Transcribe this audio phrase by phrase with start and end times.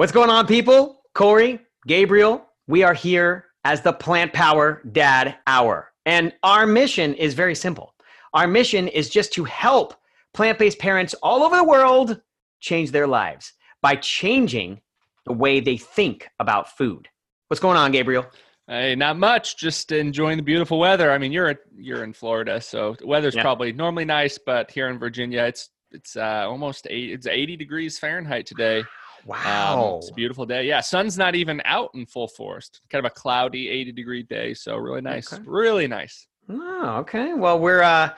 [0.00, 1.02] What's going on, people?
[1.12, 5.92] Corey, Gabriel, we are here as the Plant Power Dad Hour.
[6.06, 7.94] And our mission is very simple.
[8.32, 9.92] Our mission is just to help
[10.32, 12.18] plant based parents all over the world
[12.60, 13.52] change their lives
[13.82, 14.80] by changing
[15.26, 17.06] the way they think about food.
[17.48, 18.24] What's going on, Gabriel?
[18.68, 19.58] Hey, not much.
[19.58, 21.12] Just enjoying the beautiful weather.
[21.12, 23.42] I mean, you're you're in Florida, so the weather's yeah.
[23.42, 27.10] probably normally nice, but here in Virginia, it's it's uh, almost eight.
[27.10, 28.82] It's 80 degrees Fahrenheit today.
[29.26, 29.94] Wow.
[29.94, 30.66] Um, it's a beautiful day.
[30.66, 32.70] Yeah, sun's not even out in full force.
[32.88, 34.54] Kind of a cloudy 80 degree day.
[34.54, 35.32] So really nice.
[35.32, 35.42] Okay.
[35.46, 36.26] Really nice.
[36.48, 37.32] Oh, okay.
[37.34, 38.10] Well, we're uh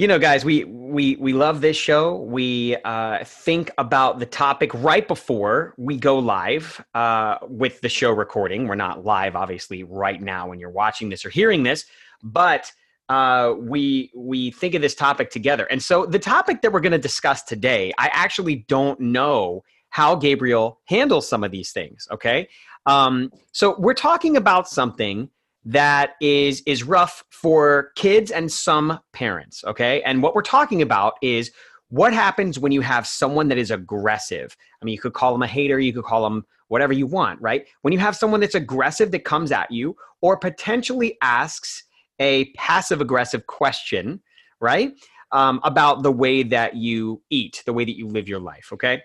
[0.00, 4.72] you know guys we we we love this show we uh, think about the topic
[4.72, 10.22] right before we go live uh, with the show recording we're not live obviously right
[10.22, 11.84] now when you're watching this or hearing this
[12.22, 12.72] but
[13.10, 16.92] uh, we we think of this topic together and so the topic that we're going
[16.92, 22.08] to discuss today i actually don't know how Gabriel handles some of these things.
[22.10, 22.48] Okay.
[22.86, 25.28] Um, so we're talking about something
[25.64, 31.14] that is is rough for kids and some parents okay and what we're talking about
[31.20, 31.50] is
[31.88, 35.42] what happens when you have someone that is aggressive i mean you could call them
[35.42, 38.54] a hater you could call them whatever you want right when you have someone that's
[38.54, 41.84] aggressive that comes at you or potentially asks
[42.20, 44.20] a passive aggressive question
[44.60, 44.94] right
[45.32, 49.02] um, about the way that you eat the way that you live your life okay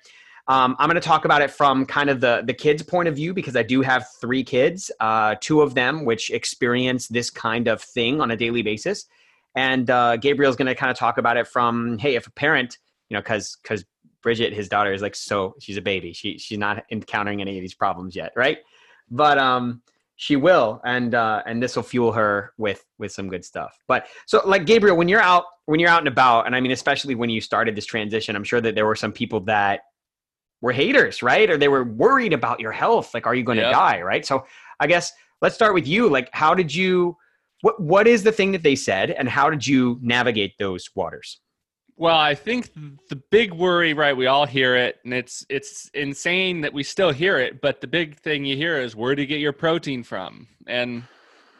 [0.47, 3.15] um, I'm going to talk about it from kind of the the kids' point of
[3.15, 7.67] view because I do have three kids, uh, two of them which experience this kind
[7.67, 9.05] of thing on a daily basis,
[9.55, 12.77] and uh, Gabriel's going to kind of talk about it from hey, if a parent,
[13.09, 13.83] you know, because because
[14.21, 17.61] Bridget, his daughter, is like so she's a baby, she she's not encountering any of
[17.61, 18.59] these problems yet, right?
[19.09, 19.81] But um,
[20.15, 23.80] she will, and uh, and this will fuel her with with some good stuff.
[23.87, 26.71] But so like Gabriel, when you're out when you're out and about, and I mean
[26.71, 29.81] especially when you started this transition, I'm sure that there were some people that
[30.65, 31.48] were haters, right?
[31.48, 33.14] Or they were worried about your health.
[33.14, 33.73] Like, are you going to yep.
[33.73, 34.26] die, right?
[34.26, 34.45] So
[34.80, 36.09] I guess let's start with you.
[36.09, 37.15] Like, how did you?
[37.61, 41.39] What What is the thing that they said, and how did you navigate those waters?
[41.98, 44.17] Well, I think the big worry, right?
[44.17, 47.61] We all hear it, and it's it's insane that we still hear it.
[47.61, 51.03] But the big thing you hear is where to get your protein from, and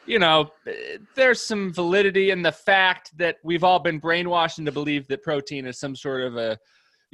[0.08, 4.72] you know, eh, there's some validity in the fact that we've all been brainwashed into
[4.72, 6.58] believe that protein is some sort of a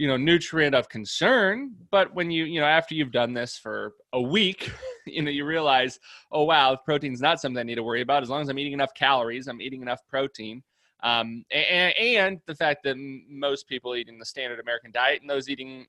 [0.01, 3.93] you know nutrient of concern but when you you know after you've done this for
[4.13, 4.71] a week
[5.05, 5.99] you know you realize
[6.31, 8.73] oh wow protein's not something i need to worry about as long as i'm eating
[8.73, 10.63] enough calories i'm eating enough protein.
[11.03, 12.95] Um, and, and, the fact that
[13.27, 15.85] most people eating the standard american diet and those eating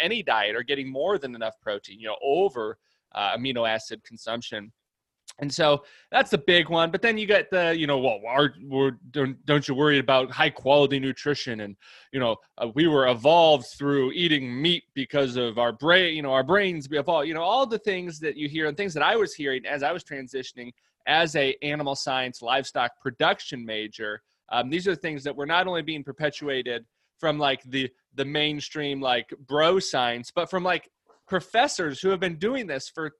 [0.00, 2.78] any diet are getting more than enough protein you know over
[3.14, 4.72] uh, amino acid consumption
[5.40, 6.90] and so that's the big one.
[6.90, 8.54] But then you get the, you know, well, our,
[9.10, 11.60] don't, don't you worry about high quality nutrition?
[11.60, 11.76] And,
[12.12, 16.32] you know, uh, we were evolved through eating meat because of our brain, you know,
[16.32, 19.02] our brains, we evolved, you know, all the things that you hear and things that
[19.02, 20.72] I was hearing as I was transitioning
[21.06, 24.22] as a animal science livestock production major.
[24.50, 26.84] Um, these are the things that were not only being perpetuated
[27.18, 30.90] from like the, the mainstream, like bro science, but from like
[31.28, 33.12] professors who have been doing this for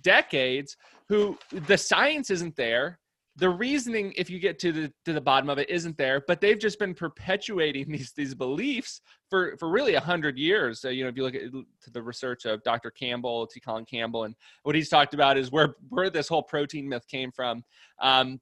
[0.00, 0.76] decades
[1.08, 2.98] who the science isn't there.
[3.36, 6.40] The reasoning if you get to the to the bottom of it isn't there but
[6.42, 10.80] they've just been perpetuating these these beliefs for for really a hundred years.
[10.80, 11.50] So, you know if you look at
[11.92, 13.60] the research of dr campbell t.
[13.60, 17.32] Colin campbell and what he's talked about is where where this whole protein myth came
[17.32, 17.64] from.
[18.00, 18.40] Um,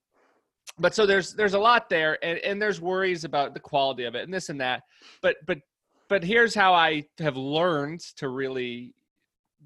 [0.79, 4.15] but so there's there's a lot there and, and there's worries about the quality of
[4.15, 4.83] it and this and that.
[5.23, 5.59] But but
[6.11, 8.93] but here's how i have learned to really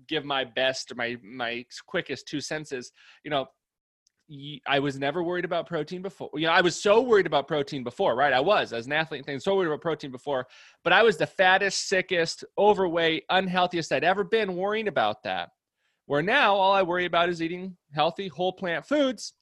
[0.09, 2.93] give my best or my my quickest two senses
[3.25, 3.47] you know
[4.67, 6.31] I was never worried about protein before.
[6.35, 8.33] You know, I was so worried about protein before, right?
[8.33, 10.47] I was as an athlete and thing, so worried about protein before,
[10.83, 15.51] but I was the fattest, sickest, overweight, unhealthiest I'd ever been worrying about that.
[16.07, 19.35] Where now all I worry about is eating healthy, whole plant foods.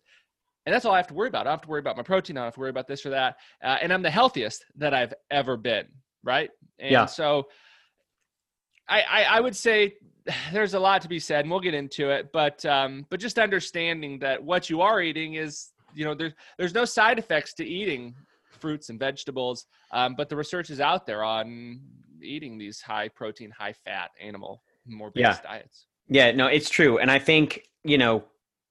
[0.67, 1.43] And that's all I have to worry about.
[1.43, 2.37] I don't have to worry about my protein.
[2.37, 3.37] I don't have to worry about this or that.
[3.63, 5.87] Uh, and I'm the healthiest that I've ever been,
[6.23, 6.51] right?
[6.79, 7.07] And yeah.
[7.07, 7.49] so
[8.89, 9.95] I, I, I would say
[10.53, 12.31] there's a lot to be said, and we'll get into it.
[12.33, 16.75] But um, but just understanding that what you are eating is, you know, there's there's
[16.75, 18.15] no side effects to eating
[18.51, 19.67] fruits and vegetables.
[19.93, 21.81] Um, but the research is out there on
[22.23, 25.51] eating these high protein, high fat animal more based yeah.
[25.51, 25.87] diets.
[26.09, 28.25] Yeah, no, it's true, and I think you know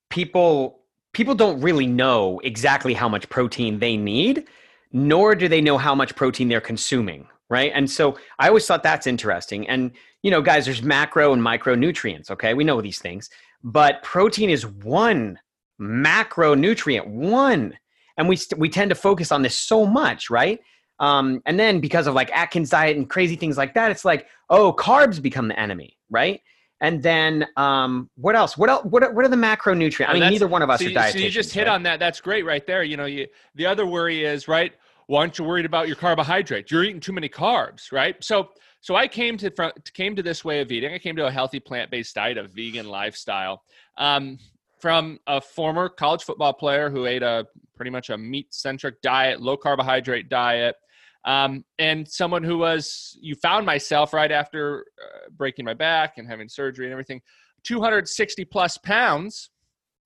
[0.09, 0.79] people
[1.13, 4.47] people don't really know exactly how much protein they need,
[4.91, 7.71] nor do they know how much protein they're consuming right?
[7.75, 9.67] And so I always thought that's interesting.
[9.67, 9.91] And
[10.23, 12.31] you know, guys, there's macro and micronutrients.
[12.31, 13.29] Okay, we know these things,
[13.63, 15.37] but protein is one
[15.79, 17.77] macronutrient, one,
[18.17, 20.59] and we st- we tend to focus on this so much, right?
[20.99, 24.27] Um, and then because of like Atkins diet and crazy things like that, it's like,
[24.49, 26.41] oh, carbs become the enemy, right?
[26.79, 28.57] And then um, what else?
[28.57, 28.85] What else?
[28.85, 30.09] What are, what are the macronutrients?
[30.09, 31.11] I mean, neither one of us so are you, dietitians.
[31.11, 31.73] So you just hit right?
[31.73, 31.99] on that.
[31.99, 32.83] That's great right there.
[32.83, 34.73] You know, you the other worry is right.
[35.11, 36.71] Why aren't you worried about your carbohydrates?
[36.71, 38.15] You're eating too many carbs, right?
[38.23, 38.47] So
[38.79, 40.93] so I came to came to this way of eating.
[40.93, 43.61] I came to a healthy plant based diet, a vegan lifestyle.
[43.97, 44.39] Um,
[44.79, 49.41] from a former college football player who ate a pretty much a meat centric diet,
[49.41, 50.77] low carbohydrate diet,
[51.25, 56.27] um, and someone who was you found myself right after uh, breaking my back and
[56.29, 57.19] having surgery and everything
[57.65, 59.49] 260 plus pounds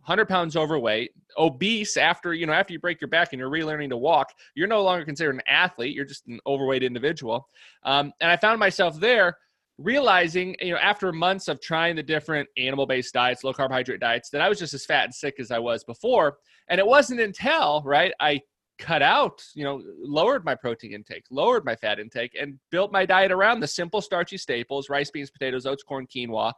[0.06, 3.90] 100 pounds overweight obese after you know after you break your back and you're relearning
[3.90, 7.48] to walk you're no longer considered an athlete you're just an overweight individual.
[7.84, 9.38] Um, and i found myself there
[9.78, 14.30] realizing you know after months of trying the different animal based diets low carbohydrate diets
[14.30, 16.38] that i was just as fat and sick as i was before.
[16.68, 18.40] And it wasn't until right i
[18.78, 23.06] cut out, you know, lowered my protein intake, lowered my fat intake, and built my
[23.06, 26.52] diet around the simple starchy staples rice, beans, potatoes, oats, corn, quinoa,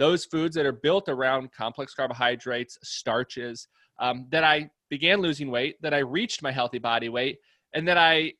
[0.00, 3.68] those foods that are built around complex carbohydrates, starches,
[4.00, 7.36] um, that I began losing weight, that I reached my healthy body weight,
[7.74, 8.32] and that I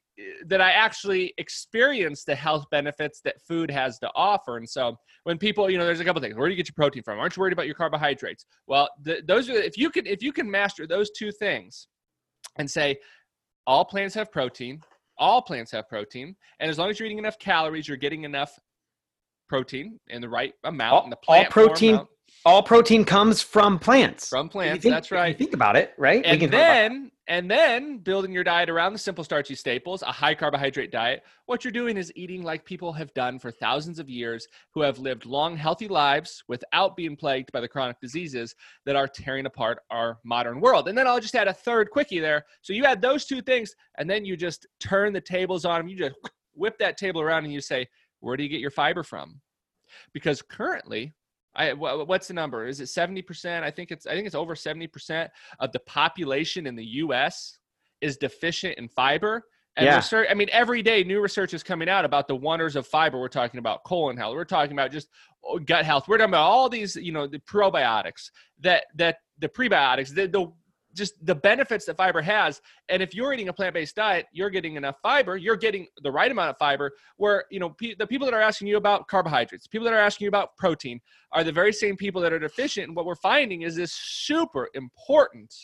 [0.46, 4.56] that I actually experienced the health benefits that food has to offer.
[4.56, 6.34] And so when people, you know, there's a couple things.
[6.34, 7.18] Where do you get your protein from?
[7.18, 8.44] Aren't you worried about your carbohydrates?
[8.66, 11.88] Well, the, those are if you can if you can master those two things,
[12.56, 12.98] and say
[13.66, 14.80] all plants have protein
[15.18, 18.58] all plants have protein and as long as you're eating enough calories you're getting enough
[19.50, 22.08] protein in the right amount all, in the plant all protein amount.
[22.44, 26.40] all protein comes from plants from plants think, that's right think about it right and
[26.52, 31.22] then and then building your diet around the simple starchy staples, a high carbohydrate diet,
[31.46, 34.98] what you're doing is eating like people have done for thousands of years who have
[34.98, 39.78] lived long, healthy lives without being plagued by the chronic diseases that are tearing apart
[39.90, 40.88] our modern world.
[40.88, 42.44] And then I'll just add a third quickie there.
[42.62, 45.88] So you add those two things, and then you just turn the tables on them.
[45.88, 46.16] You just
[46.54, 47.86] whip that table around and you say,
[48.20, 49.40] Where do you get your fiber from?
[50.12, 51.14] Because currently,
[51.54, 52.66] I what's the number?
[52.66, 53.62] Is it 70%?
[53.62, 55.28] I think it's I think it's over 70%
[55.58, 57.58] of the population in the US
[58.00, 59.44] is deficient in fiber.
[59.76, 59.96] And yeah.
[59.96, 63.18] research, I mean, every day new research is coming out about the wonders of fiber.
[63.20, 64.34] We're talking about colon health.
[64.34, 65.08] We're talking about just
[65.44, 66.08] oh, gut health.
[66.08, 68.30] We're talking about all these, you know, the probiotics
[68.60, 70.52] that that the prebiotics, the, the
[70.94, 72.60] just the benefits that fiber has.
[72.88, 76.30] And if you're eating a plant-based diet you're getting enough fiber you're getting the right
[76.30, 79.84] amount of fiber where you know the people that are asking you about carbohydrates people
[79.84, 81.00] that are asking you about protein
[81.32, 82.88] are the very same people that are deficient.
[82.88, 85.54] And what we're finding is this super important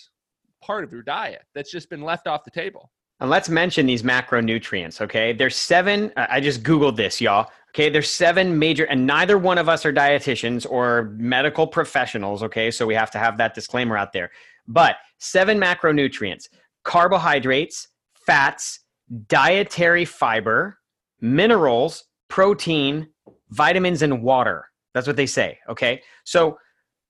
[0.62, 2.90] part of your diet that's just been left off the table.
[3.20, 5.32] And let's mention these macronutrients okay?
[5.32, 7.88] There's seven i just googled this y'all okay?
[7.88, 12.70] There's seven major and neither one of us are dietitians or medical professionals okay?
[12.70, 14.31] So we have to have that disclaimer out there.
[14.69, 16.48] But seven macronutrients
[16.84, 18.80] carbohydrates, fats,
[19.26, 20.78] dietary fiber,
[21.20, 23.08] minerals, protein,
[23.50, 24.66] vitamins, and water.
[24.94, 25.58] That's what they say.
[25.68, 26.02] Okay.
[26.24, 26.58] So,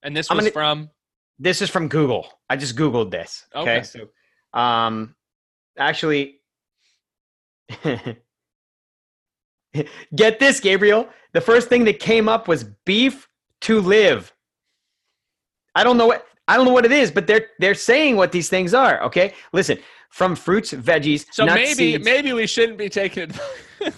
[0.03, 0.91] and this was gonna, from?
[1.39, 2.27] This is from Google.
[2.49, 3.47] I just Googled this.
[3.55, 3.79] Okay.
[3.79, 3.83] okay.
[3.83, 4.09] So,
[4.59, 5.15] um,
[5.79, 6.41] actually,
[10.15, 11.09] get this, Gabriel.
[11.33, 13.29] The first thing that came up was beef
[13.63, 14.33] to live.
[15.75, 18.33] I don't know what I don't know what it is, but they're they're saying what
[18.33, 19.03] these things are.
[19.03, 19.79] Okay, listen,
[20.11, 21.27] from fruits, veggies.
[21.33, 23.95] So nuts, maybe seeds, maybe we shouldn't be taking it.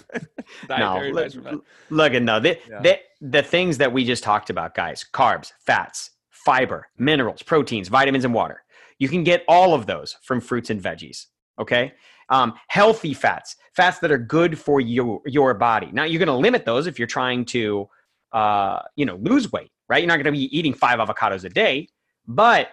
[0.69, 2.81] no, look, look at no, the, yeah.
[2.81, 8.25] the the things that we just talked about, guys: carbs, fats, fiber, minerals, proteins, vitamins,
[8.25, 8.63] and water.
[8.97, 11.27] You can get all of those from fruits and veggies.
[11.59, 11.93] Okay,
[12.29, 15.89] um, healthy fats, fats that are good for your your body.
[15.93, 17.87] Now you're going to limit those if you're trying to,
[18.31, 19.71] uh, you know, lose weight.
[19.87, 20.03] Right?
[20.03, 21.87] You're not going to be eating five avocados a day
[22.29, 22.69] but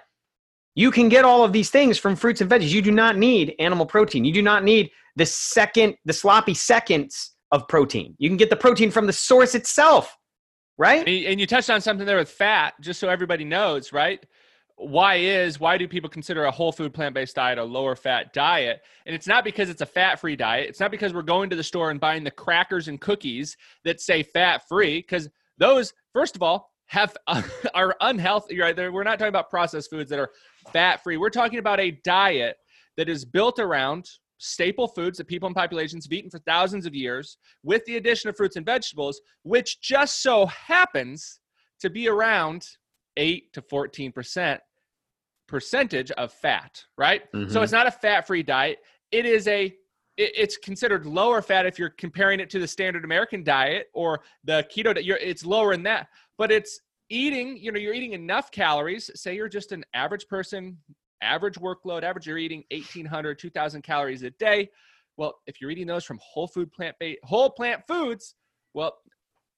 [0.74, 2.68] you can get all of these things from fruits and veggies.
[2.68, 4.26] You do not need animal protein.
[4.26, 8.14] You do not need the second, the sloppy seconds of protein.
[8.18, 10.14] You can get the protein from the source itself,
[10.76, 11.08] right?
[11.08, 14.24] And you touched on something there with fat, just so everybody knows, right?
[14.78, 18.34] Why is why do people consider a whole food plant based diet a lower fat
[18.34, 18.82] diet?
[19.06, 20.68] And it's not because it's a fat free diet.
[20.68, 24.02] It's not because we're going to the store and buying the crackers and cookies that
[24.02, 27.16] say fat free, because those, first of all, have
[27.74, 30.30] are unhealthy right we're not talking about processed foods that are
[30.72, 32.56] fat free we're talking about a diet
[32.96, 36.94] that is built around staple foods that people and populations have eaten for thousands of
[36.94, 41.40] years with the addition of fruits and vegetables which just so happens
[41.80, 42.66] to be around
[43.16, 44.60] 8 to 14 percent
[45.48, 47.50] percentage of fat right mm-hmm.
[47.50, 48.78] so it's not a fat free diet
[49.12, 49.74] it is a
[50.18, 54.66] it's considered lower fat if you're comparing it to the standard American diet or the
[54.74, 55.06] keto diet.
[55.06, 59.10] It's lower in that but it's eating, you know, you're eating enough calories.
[59.14, 60.78] Say you're just an average person,
[61.22, 64.68] average workload, average, you're eating 1,800, 2,000 calories a day.
[65.16, 68.34] Well, if you're eating those from whole food plant based whole plant foods,
[68.74, 68.94] well,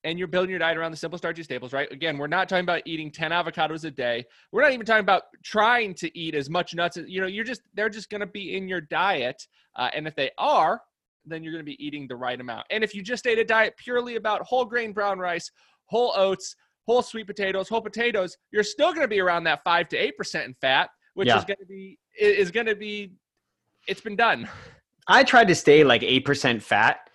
[0.05, 1.91] and you're building your diet around the simple starchy staples, right?
[1.91, 4.25] Again, we're not talking about eating 10 avocados a day.
[4.53, 7.45] We're not even talking about trying to eat as much nuts as, you know, you're
[7.45, 9.49] just, they're just going to be in your diet.
[9.75, 10.81] Uh, and if they are,
[11.27, 12.67] then you're going to be eating the right amount.
[12.71, 15.51] And if you just ate a diet purely about whole grain brown rice,
[15.87, 16.55] whole oats,
[16.89, 20.17] whole sweet potatoes, whole potatoes, you're still going to be around that five to eight
[20.17, 21.39] percent in fat, which Yeah.
[21.39, 23.13] is going to be is going to be.
[23.87, 24.49] It's been done.
[25.07, 27.11] I tried to stay like eight percent fat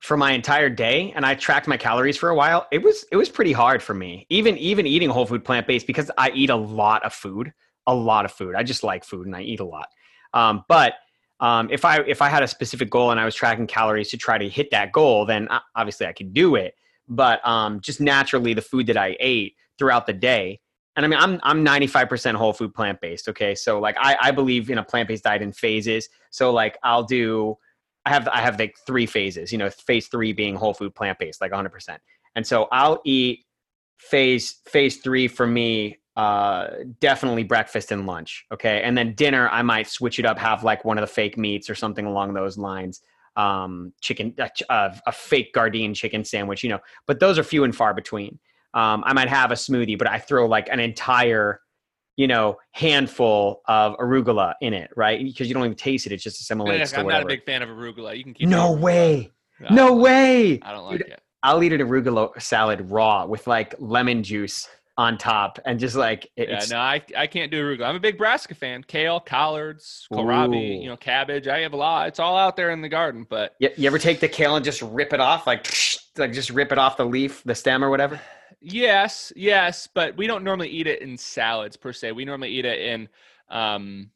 [0.00, 2.66] for my entire day, and I tracked my calories for a while.
[2.70, 5.86] It was it was pretty hard for me, even even eating whole food plant based
[5.86, 7.52] because I eat a lot of food,
[7.86, 8.54] a lot of food.
[8.54, 9.88] I just like food and I eat a lot.
[10.34, 10.94] Um, but
[11.40, 14.18] um, if I if I had a specific goal and I was tracking calories to
[14.18, 16.74] try to hit that goal, then uh, obviously I could do it.
[17.08, 20.60] But um, just naturally, the food that I ate throughout the day,
[20.96, 23.28] and I mean, I'm I'm 95% whole food plant based.
[23.28, 26.08] Okay, so like I I believe in a plant based diet in phases.
[26.30, 27.56] So like I'll do,
[28.06, 29.52] I have I have like three phases.
[29.52, 31.98] You know, phase three being whole food plant based, like 100%.
[32.36, 33.44] And so I'll eat
[33.98, 36.68] phase phase three for me uh
[37.00, 40.84] definitely breakfast and lunch okay and then dinner i might switch it up have like
[40.84, 43.00] one of the fake meats or something along those lines
[43.36, 47.64] um chicken uh, uh, a fake gardein chicken sandwich you know but those are few
[47.64, 48.38] and far between
[48.74, 51.60] um i might have a smoothie but i throw like an entire
[52.16, 56.18] you know handful of arugula in it right because you don't even taste it it
[56.18, 58.16] just assimilates I'm not a big fan of arugula.
[58.16, 58.80] You can keep no arugula.
[58.80, 59.30] way
[59.68, 61.20] I no like- way I don't like Dude, it.
[61.42, 66.30] I'll eat an arugula salad raw with like lemon juice on top and just like
[66.36, 67.86] Yeah, no, I, I can't do arugula.
[67.86, 68.84] I'm a big brassica fan.
[68.84, 70.82] Kale, collards, kohlrabi, Ooh.
[70.82, 71.48] you know, cabbage.
[71.48, 72.08] I have a lot.
[72.08, 74.64] It's all out there in the garden, but you, you ever take the kale and
[74.64, 75.66] just rip it off like
[76.16, 78.20] like just rip it off the leaf the stem or whatever
[78.66, 82.12] Yes, yes, but we don't normally eat it in salads per se.
[82.12, 83.10] We normally eat it in,
[83.50, 84.08] um,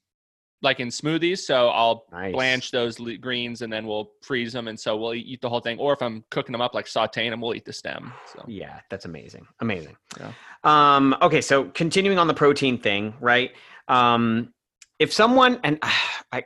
[0.63, 1.39] like in smoothies.
[1.39, 5.15] So I'll nice blanch those le- greens and then we'll freeze them, and so we'll
[5.15, 5.79] eat the whole thing.
[5.79, 8.13] Or if I'm cooking them up, like sautéing them, we'll eat the stem.
[8.33, 10.33] So yeah that's amazing amazing Yeah.
[10.65, 13.53] um okay so continuing on the protein thing right
[13.89, 14.53] um
[14.99, 15.79] if someone and
[16.33, 16.45] I,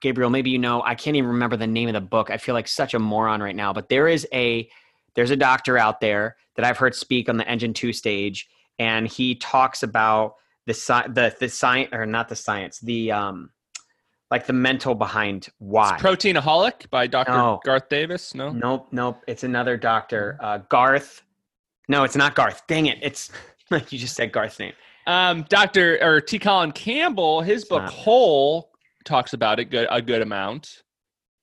[0.00, 2.54] gabriel maybe you know i can't even remember the name of the book i feel
[2.54, 4.68] like such a moron right now but there is a
[5.16, 8.48] there's a doctor out there that i've heard speak on the engine 2 stage
[8.78, 10.34] and he talks about
[10.66, 13.50] the sci- the the science or not the science the um
[14.30, 17.30] like the mental behind why It's Proteinaholic by Dr.
[17.32, 17.60] No.
[17.64, 18.34] Garth Davis.
[18.34, 19.22] No, Nope, nope.
[19.28, 20.38] It's another doctor.
[20.40, 21.22] Uh, Garth.
[21.88, 22.66] No, it's not Garth.
[22.66, 22.98] Dang it.
[23.02, 23.30] It's
[23.70, 24.72] like you just said Garth's name.
[25.06, 25.98] um, Dr.
[26.02, 26.38] or T.
[26.38, 27.92] Colin Campbell, his book not.
[27.92, 28.70] Whole
[29.04, 30.82] talks about it good a good amount.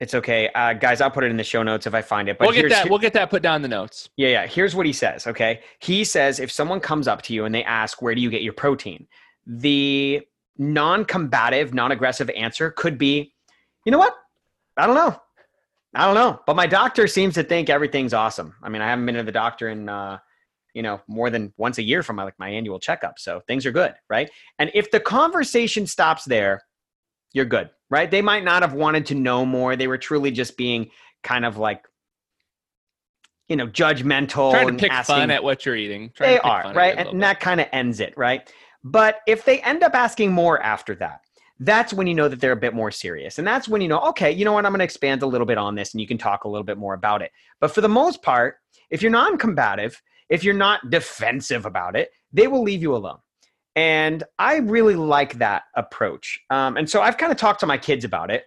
[0.01, 0.99] It's okay, uh, guys.
[0.99, 2.39] I'll put it in the show notes if I find it.
[2.39, 2.89] But we'll get that.
[2.89, 4.09] We'll get that put down in the notes.
[4.17, 4.47] Yeah, yeah.
[4.47, 5.27] Here's what he says.
[5.27, 8.31] Okay, he says if someone comes up to you and they ask where do you
[8.31, 9.05] get your protein,
[9.45, 10.21] the
[10.57, 13.31] non-combative, non-aggressive answer could be,
[13.85, 14.15] you know what?
[14.75, 15.15] I don't know.
[15.93, 16.39] I don't know.
[16.47, 18.55] But my doctor seems to think everything's awesome.
[18.63, 20.17] I mean, I haven't been to the doctor in, uh,
[20.73, 23.67] you know, more than once a year for my like my annual checkup, so things
[23.67, 24.31] are good, right?
[24.57, 26.63] And if the conversation stops there,
[27.33, 28.09] you're good, right?
[28.09, 29.75] They might not have wanted to know more.
[29.75, 30.89] They were truly just being
[31.23, 31.85] kind of like,
[33.47, 36.11] you know, judgmental, Trying to and pick asking, fun at what you're eating.
[36.15, 37.19] Trying they are right and bit.
[37.19, 38.49] that kind of ends it right
[38.83, 41.21] but if they end up asking more after that
[41.59, 43.99] that's when you know that they're a bit more serious and that's when you know
[43.99, 46.07] okay you know what i'm going to expand a little bit on this and you
[46.07, 48.55] can talk a little bit more about it but for the most part
[48.89, 53.19] if you're non-combative if you're not defensive about it they will leave you alone
[53.75, 57.77] and i really like that approach um, and so i've kind of talked to my
[57.77, 58.45] kids about it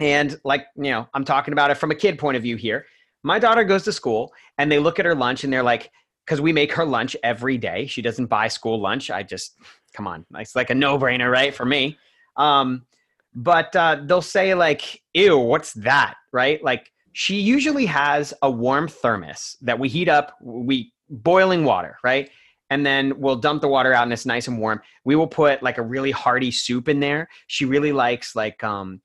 [0.00, 2.84] and like you know i'm talking about it from a kid point of view here
[3.22, 5.90] my daughter goes to school and they look at her lunch and they're like
[6.24, 7.86] because we make her lunch every day.
[7.86, 9.10] She doesn't buy school lunch.
[9.10, 9.58] I just,
[9.92, 11.54] come on, it's like a no brainer, right?
[11.54, 11.98] For me.
[12.36, 12.86] Um,
[13.34, 16.14] but uh, they'll say, like, ew, what's that?
[16.32, 16.62] Right?
[16.62, 22.30] Like, she usually has a warm thermos that we heat up, we boiling water, right?
[22.74, 24.80] And then we'll dump the water out and it's nice and warm.
[25.04, 27.28] We will put like a really hearty soup in there.
[27.46, 29.00] She really likes like um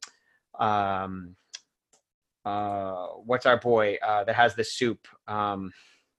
[0.59, 1.35] um
[2.45, 5.07] uh what's our boy uh that has the soup?
[5.27, 5.71] Um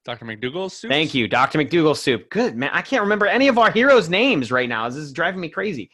[0.04, 0.26] Dr.
[0.26, 0.92] McDougall's soup.
[0.92, 1.58] Thank you, Dr.
[1.58, 2.30] McDougall soup.
[2.30, 2.70] Good man.
[2.72, 4.88] I can't remember any of our heroes' names right now.
[4.88, 5.90] This is driving me crazy.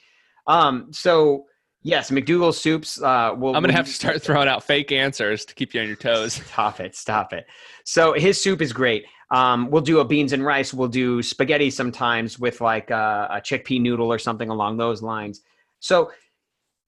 [0.47, 1.47] Um, so
[1.83, 3.01] yes, McDougall soups.
[3.01, 5.87] Uh, will I'm gonna have to start throwing out fake answers to keep you on
[5.87, 6.35] your toes.
[6.35, 6.95] Stop it!
[6.95, 7.47] Stop it!
[7.87, 9.07] So his soup is great.
[9.31, 10.73] Um, we'll do a beans and rice.
[10.73, 15.41] We'll do spaghetti sometimes with like a, a chickpea noodle or something along those lines.
[15.81, 16.13] So,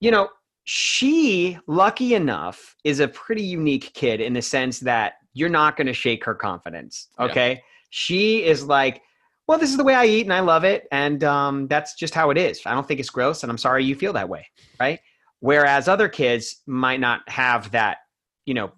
[0.01, 0.29] you know,
[0.65, 5.87] she, lucky enough, is a pretty unique kid in the sense that you're not going
[5.87, 7.09] to shake her confidence.
[7.19, 7.25] Yeah.
[7.27, 7.63] Okay.
[7.91, 9.03] She is like,
[9.47, 10.87] well, this is the way I eat and I love it.
[10.93, 12.61] And um, that's just how it is.
[12.67, 13.43] I don't think it's gross.
[13.43, 14.47] And I'm sorry you feel that way.
[14.79, 15.01] Right.
[15.41, 17.99] whereas other kids might not have that,
[18.45, 18.73] you know,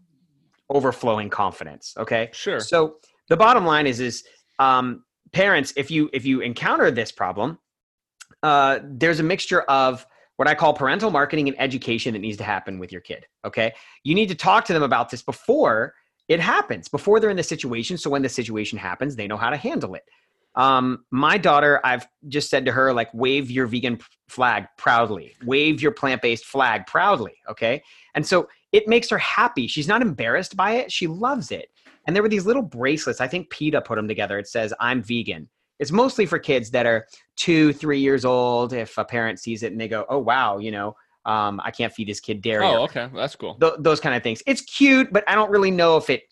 [0.69, 1.95] overflowing confidence.
[1.99, 2.31] Okay.
[2.33, 2.61] Sure.
[2.61, 2.97] So
[3.31, 4.25] the bottom line is, is
[4.59, 7.59] um, parents, if you if you encounter this problem,
[8.43, 10.07] uh, there's a mixture of
[10.37, 13.27] what I call parental marketing and education that needs to happen with your kid.
[13.45, 13.73] Okay.
[14.05, 15.95] You need to talk to them about this before
[16.29, 17.99] it happens, before they're in the situation.
[17.99, 20.05] So when the situation happens, they know how to handle it.
[20.55, 25.83] Um, my daughter, I've just said to her, like, wave your vegan flag proudly, wave
[25.83, 27.35] your plant based flag proudly.
[27.49, 27.83] Okay.
[28.15, 29.67] And so it makes her happy.
[29.67, 30.91] She's not embarrassed by it.
[30.91, 31.69] She loves it.
[32.07, 33.21] And there were these little bracelets.
[33.21, 34.39] I think PETA put them together.
[34.39, 35.49] It says, I'm vegan.
[35.81, 38.75] It's mostly for kids that are two, three years old.
[38.75, 41.93] If a parent sees it and they go, "Oh wow," you know, um, I can't
[41.93, 42.67] feed this kid dairy.
[42.67, 43.55] Oh, okay, that's cool.
[43.55, 44.43] Th- those kind of things.
[44.47, 46.25] It's cute, but I don't really know if it.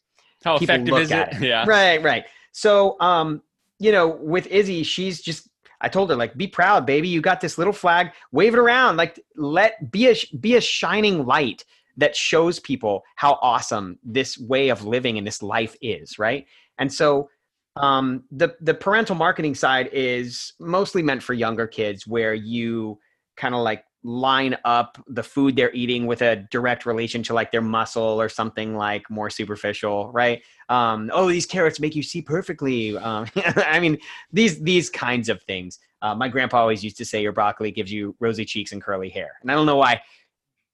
[0.45, 1.29] How effective is it?
[1.33, 1.43] it?
[1.43, 1.65] Yeah.
[1.67, 2.27] Right, right.
[2.53, 3.43] So, um,
[3.79, 5.49] you know, with Izzy, she's just.
[5.81, 7.09] I told her like, be proud, baby.
[7.09, 8.11] You got this little flag.
[8.33, 8.97] Wave it around.
[8.97, 11.65] Like, let be a be a shining light
[11.99, 16.19] that shows people how awesome this way of living and this life is.
[16.19, 16.47] Right.
[16.79, 17.29] And so
[17.77, 22.99] um, the the parental marketing side is mostly meant for younger kids, where you
[23.37, 27.51] kind of like line up the food they're eating with a direct relation to like
[27.51, 30.43] their muscle or something like more superficial, right?
[30.69, 32.97] Um, oh, these carrots make you see perfectly.
[32.97, 33.99] Um, I mean,
[34.33, 35.79] these these kinds of things.
[36.01, 39.09] Uh, my grandpa always used to say, "Your broccoli gives you rosy cheeks and curly
[39.09, 40.01] hair," and I don't know why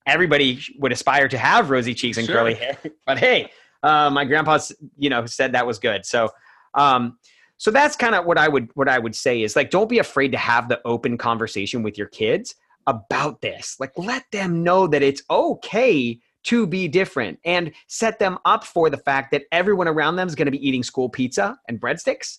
[0.06, 2.36] everybody would aspire to have rosy cheeks and sure.
[2.36, 3.50] curly hair, but hey,
[3.82, 6.28] uh, my grandpa's you know said that was good, so.
[6.74, 7.18] Um,
[7.56, 10.00] so that's kind of what I would what I would say is like don't be
[10.00, 12.56] afraid to have the open conversation with your kids
[12.86, 13.76] about this.
[13.78, 18.90] Like let them know that it's okay to be different and set them up for
[18.90, 22.38] the fact that everyone around them is going to be eating school pizza and breadsticks.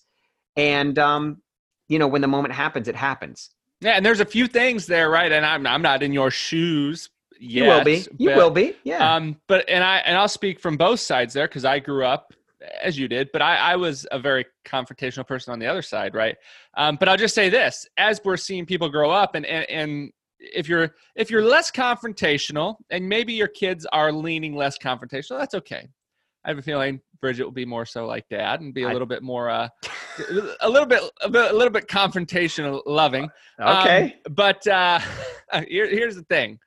[0.56, 1.42] And um,
[1.88, 3.50] you know, when the moment happens, it happens.
[3.80, 5.30] Yeah, and there's a few things there, right?
[5.30, 7.10] And I'm I'm not in your shoes.
[7.40, 8.06] Yet, you will be.
[8.18, 8.76] You but, will be.
[8.84, 9.14] Yeah.
[9.14, 12.32] Um, but and I and I'll speak from both sides there because I grew up
[12.82, 16.14] as you did, but I, I, was a very confrontational person on the other side,
[16.14, 16.36] right?
[16.76, 20.10] Um, but I'll just say this: as we're seeing people grow up, and, and and
[20.38, 25.54] if you're if you're less confrontational, and maybe your kids are leaning less confrontational, that's
[25.54, 25.88] okay.
[26.44, 29.06] I have a feeling Bridget will be more so like dad and be a little
[29.06, 29.68] bit more uh,
[30.60, 33.28] a little bit a, bit, a little bit confrontational loving.
[33.60, 34.16] Okay.
[34.26, 35.00] Um, but uh,
[35.68, 36.58] here, here's the thing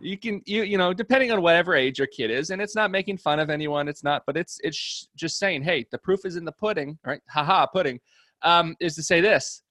[0.00, 2.90] you can you you know depending on whatever age your kid is and it's not
[2.90, 6.36] making fun of anyone it's not but it's it's just saying hey the proof is
[6.36, 7.20] in the pudding right?
[7.28, 8.00] Haha pudding
[8.42, 9.62] um, is to say this.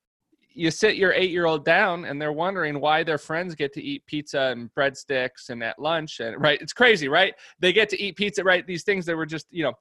[0.51, 3.81] You sit your eight year old down and they're wondering why their friends get to
[3.81, 6.59] eat pizza and breadsticks and at lunch and right?
[6.61, 7.33] It's crazy right?
[7.59, 8.65] They get to eat pizza right?
[8.65, 9.73] These things that were just you know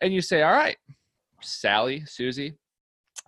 [0.00, 0.76] and you say all right
[1.42, 2.54] sally susie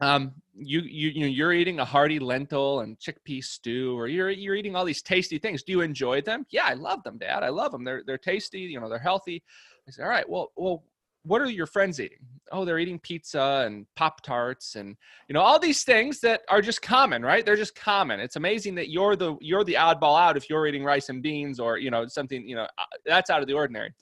[0.03, 4.31] um, you you you know you're eating a hearty lentil and chickpea stew, or you're
[4.31, 5.62] you're eating all these tasty things.
[5.62, 6.45] Do you enjoy them?
[6.51, 7.45] Yeah, I love them, Dad.
[7.45, 7.85] I love them.
[7.85, 8.59] They're they're tasty.
[8.59, 9.45] You know, they're healthy.
[9.87, 10.29] I say, all right.
[10.29, 10.83] Well, well,
[11.25, 12.19] what are your friends eating?
[12.51, 14.97] Oh, they're eating pizza and pop tarts and
[15.29, 17.47] you know all these things that are just common, right?
[17.47, 18.19] They're just common.
[18.19, 21.61] It's amazing that you're the you're the oddball out if you're eating rice and beans
[21.61, 23.95] or you know something you know uh, that's out of the ordinary.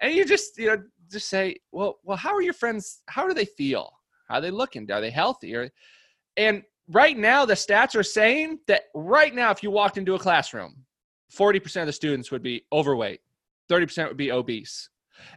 [0.00, 3.02] And you just you know just say, well, well, how are your friends?
[3.06, 3.92] How do they feel?
[4.32, 4.90] How are they looking?
[4.90, 5.54] Are they healthy?
[6.38, 10.18] And right now, the stats are saying that right now, if you walked into a
[10.18, 10.74] classroom,
[11.36, 13.20] 40% of the students would be overweight,
[13.70, 14.88] 30% would be obese.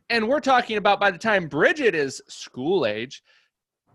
[0.10, 3.22] And we're talking about by the time Bridget is school age,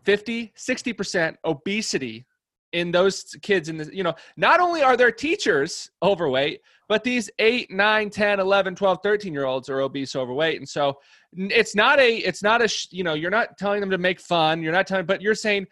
[0.05, 2.27] 50, 60% obesity
[2.73, 7.29] in those kids in the you know not only are their teachers overweight but these
[7.41, 10.97] 8 9 10 11 12 13 year olds are obese overweight and so
[11.33, 14.63] it's not a it's not a you know you're not telling them to make fun
[14.63, 15.67] you're not telling but you're saying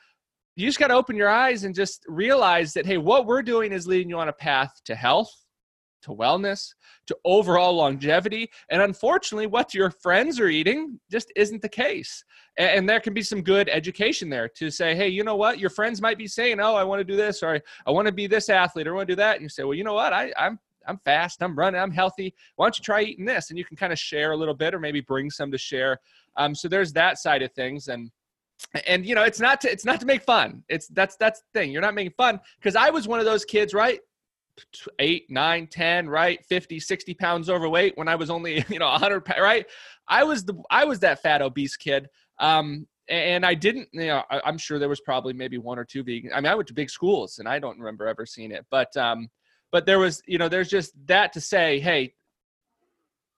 [0.57, 3.73] you just got to open your eyes and just realize that hey what we're doing
[3.73, 5.33] is leading you on a path to health
[6.03, 6.75] to wellness
[7.07, 12.25] to overall longevity and unfortunately what your friends are eating just isn't the case.
[12.59, 15.59] And, there can be some good education there to say hey you know what?
[15.59, 18.07] Your friends might be saying oh i want to do this or i, I want
[18.07, 19.85] to be this athlete or i want to do that and you say well you
[19.85, 20.13] know what?
[20.13, 23.59] I, i'm i'm fast i'm running i'm healthy why don't you try eating this and
[23.59, 25.99] you can kind of share a little bit or maybe bring some to share
[26.37, 28.11] um, so there's that side of things and
[28.87, 31.61] and you know it's not to it's not to make fun it's that's that's the
[31.61, 34.01] thing you're not making fun because i was one of those kids right
[34.99, 36.45] eight, nine, 10, right?
[36.45, 39.67] 50, 60 pounds overweight when I was only, you know, 100, right?
[40.09, 42.09] I was the, I was that fat, obese kid.
[42.39, 45.85] Um, and I didn't, you know, I, am sure there was probably maybe one or
[45.85, 46.31] two vegan.
[46.35, 48.95] I mean, I went to big schools and I don't remember ever seeing it, but,
[48.97, 49.29] um,
[49.71, 52.15] but there was, you know, there's just that to say, hey,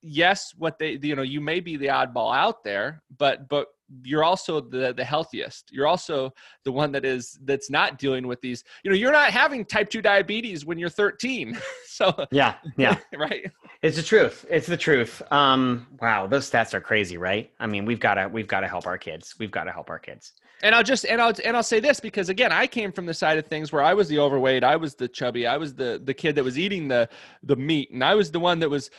[0.02, 3.68] yes, what they, you know, you may be the oddball out there, but, but
[4.02, 5.70] you're also the the healthiest.
[5.72, 6.32] You're also
[6.64, 9.90] the one that is that's not dealing with these you know you're not having type
[9.90, 12.98] 2 diabetes when you're 13 so yeah yeah.
[13.16, 13.50] right?
[13.82, 14.46] It's the truth.
[14.48, 15.22] It's the truth.
[15.32, 17.50] Um wow those stats are crazy right?
[17.58, 19.34] I mean we've got to we've got to help our kids.
[19.38, 20.32] We've got to help our kids
[20.62, 23.14] and I'll just and I'll and I'll say this because again, I came from the
[23.14, 26.00] side of things where I was the overweight, I was the chubby, I was the
[26.02, 27.08] the kid that was eating the
[27.42, 28.90] the meat, and I was the one that was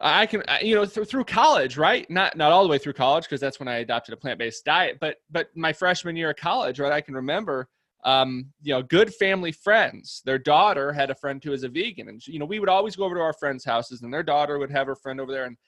[0.00, 2.08] I can, you know, th- through college, right?
[2.08, 4.64] Not not all the way through college because that's when I adopted a plant based
[4.64, 4.98] diet.
[4.98, 6.92] But but my freshman year of college, right?
[6.92, 7.68] I can remember,
[8.04, 10.22] um, you know, good family friends.
[10.24, 12.96] Their daughter had a friend who was a vegan, and you know, we would always
[12.96, 15.44] go over to our friends' houses, and their daughter would have her friend over there,
[15.44, 15.58] and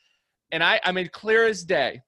[0.51, 2.01] and I I made clear as day.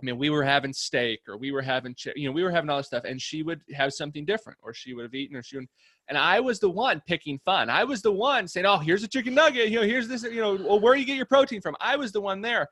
[0.00, 2.68] I mean, we were having steak, or we were having, you know, we were having
[2.68, 5.42] all this stuff, and she would have something different, or she would have eaten, or
[5.42, 5.68] she would
[6.08, 7.70] and I was the one picking fun.
[7.70, 9.70] I was the one saying, "Oh, here's a chicken nugget.
[9.70, 10.22] You know, here's this.
[10.22, 12.68] You know, well, where you get your protein from?" I was the one there,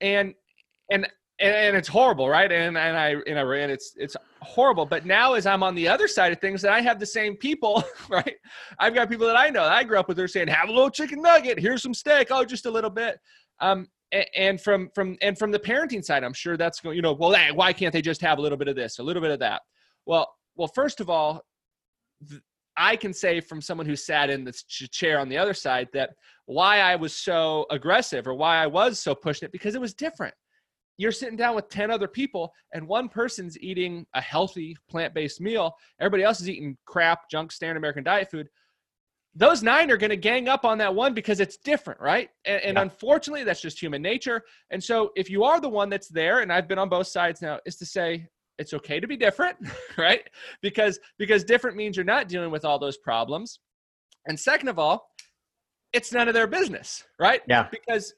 [0.00, 0.34] and
[0.90, 1.06] and
[1.38, 2.50] and, and it's horrible, right?
[2.50, 3.70] And and I and I ran.
[3.70, 4.84] It's it's horrible.
[4.84, 7.36] But now, as I'm on the other side of things, that I have the same
[7.36, 8.34] people, right?
[8.78, 10.16] I've got people that I know that I grew up with.
[10.16, 11.60] They're saying, "Have a little chicken nugget.
[11.60, 12.28] Here's some steak.
[12.30, 13.20] Oh, just a little bit."
[13.60, 13.86] Um,
[14.34, 16.96] and from from and from the parenting side, I'm sure that's going.
[16.96, 19.22] You know, well, why can't they just have a little bit of this, a little
[19.22, 19.62] bit of that?
[20.06, 21.42] Well, well, first of all,
[22.76, 26.10] I can say from someone who sat in the chair on the other side that
[26.46, 29.94] why I was so aggressive or why I was so pushing it because it was
[29.94, 30.34] different.
[30.98, 35.74] You're sitting down with 10 other people and one person's eating a healthy plant-based meal,
[36.00, 38.48] everybody else is eating crap, junk, standard American diet food.
[39.34, 42.28] Those nine are going to gang up on that one because it's different, right?
[42.44, 42.82] And, and yeah.
[42.82, 44.42] unfortunately, that's just human nature.
[44.70, 47.40] And so, if you are the one that's there, and I've been on both sides
[47.40, 49.56] now, is to say, it's okay to be different
[49.98, 50.28] right
[50.60, 53.60] because because different means you're not dealing with all those problems
[54.26, 55.08] and second of all
[55.92, 58.14] it's none of their business right yeah because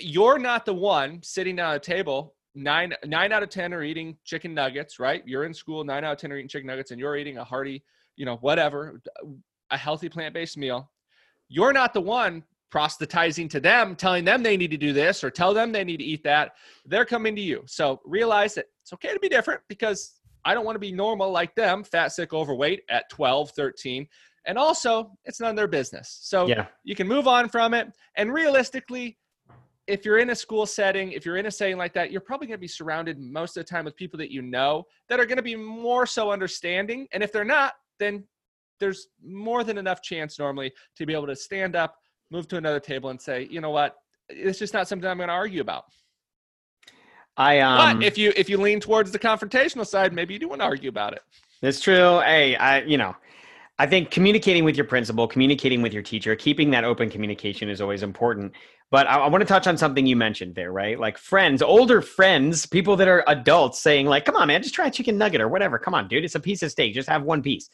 [0.00, 3.82] you're not the one sitting down at a table nine nine out of ten are
[3.82, 6.90] eating chicken nuggets right you're in school nine out of ten are eating chicken nuggets
[6.90, 7.82] and you're eating a hearty
[8.16, 9.00] you know whatever
[9.70, 10.90] a healthy plant-based meal
[11.48, 15.30] you're not the one proselytizing to them, telling them they need to do this or
[15.30, 16.52] tell them they need to eat that.
[16.84, 17.62] They're coming to you.
[17.66, 21.30] So realize that it's okay to be different because I don't want to be normal
[21.30, 24.06] like them, fat, sick, overweight at 12, 13.
[24.46, 26.18] And also, it's none of their business.
[26.22, 26.66] So yeah.
[26.84, 27.90] you can move on from it.
[28.16, 29.18] And realistically,
[29.86, 32.46] if you're in a school setting, if you're in a setting like that, you're probably
[32.46, 35.26] going to be surrounded most of the time with people that you know that are
[35.26, 37.08] going to be more so understanding.
[37.12, 38.24] And if they're not, then
[38.80, 41.96] there's more than enough chance normally to be able to stand up,
[42.30, 43.96] move to another table and say, you know what,
[44.28, 45.84] it's just not something I'm going to argue about.
[47.36, 50.48] I um, but if you if you lean towards the confrontational side, maybe you do
[50.48, 51.22] want to argue about it.
[51.62, 52.18] It's true.
[52.18, 53.14] Hey, I you know,
[53.78, 57.80] I think communicating with your principal, communicating with your teacher, keeping that open communication is
[57.80, 58.52] always important.
[58.90, 60.98] But I, I want to touch on something you mentioned there, right?
[60.98, 64.88] Like friends, older friends, people that are adults saying like, "Come on, man, just try
[64.88, 65.78] a chicken nugget or whatever.
[65.78, 66.92] Come on, dude, it's a piece of steak.
[66.92, 67.70] Just have one piece."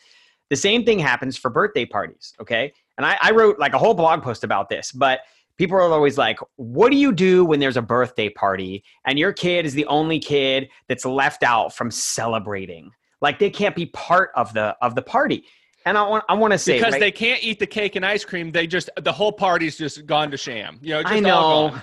[0.50, 2.34] The same thing happens for birthday parties.
[2.40, 5.20] Okay, and I, I wrote like a whole blog post about this, but
[5.58, 9.32] people are always like, what do you do when there's a birthday party and your
[9.32, 12.90] kid is the only kid that's left out from celebrating?
[13.20, 15.44] Like they can't be part of the of the party.
[15.86, 18.04] And I want I want to say because right, they can't eat the cake and
[18.04, 20.78] ice cream, they just the whole party's just gone to sham.
[20.82, 21.74] You know, I know.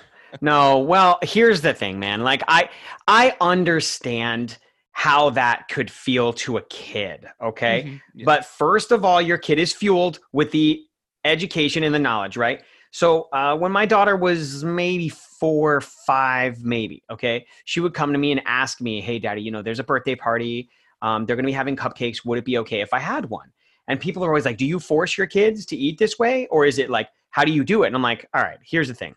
[0.42, 2.22] no, well, here's the thing, man.
[2.22, 2.70] Like I
[3.08, 4.58] I understand
[4.92, 7.84] how that could feel to a kid, okay?
[7.84, 7.96] Mm-hmm.
[8.16, 8.26] Yeah.
[8.26, 10.84] But first of all, your kid is fueled with the
[11.24, 12.62] education and the knowledge, right?
[12.92, 18.20] So uh, when my daughter was maybe four, five, maybe, okay, she would come to
[18.20, 20.70] me and ask me, hey, daddy, you know, there's a birthday party.
[21.02, 22.26] Um, they're going to be having cupcakes.
[22.26, 23.52] Would it be okay if I had one?
[23.88, 26.48] And people are always like, do you force your kids to eat this way?
[26.48, 27.88] Or is it like, how do you do it?
[27.88, 29.16] And I'm like, all right, here's the thing.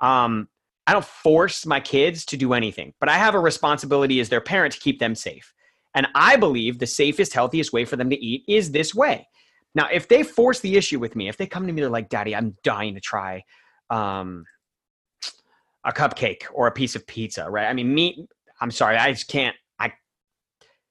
[0.00, 0.48] Um,
[0.86, 4.40] I don't force my kids to do anything, but I have a responsibility as their
[4.40, 5.52] parent to keep them safe.
[5.94, 9.26] And I believe the safest, healthiest way for them to eat is this way.
[9.74, 12.08] Now, if they force the issue with me, if they come to me, they're like,
[12.08, 13.44] Daddy, I'm dying to try
[13.90, 14.44] um,
[15.84, 17.66] a cupcake or a piece of pizza, right?
[17.66, 18.18] I mean, meat,
[18.60, 19.56] I'm sorry, I just can't.
[19.78, 19.92] I,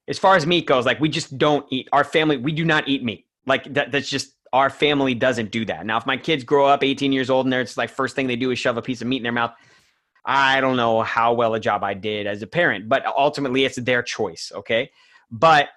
[0.08, 1.88] as far as meat goes, like we just don't eat.
[1.92, 3.26] Our family, we do not eat meat.
[3.46, 5.84] Like that, that's just our family doesn't do that.
[5.86, 8.36] Now, if my kids grow up 18 years old and they're like first thing they
[8.36, 9.52] do is shove a piece of meat in their mouth,
[10.26, 13.76] I don't know how well a job I did as a parent, but ultimately it's
[13.76, 14.52] their choice.
[14.54, 14.90] Okay.
[15.30, 15.68] But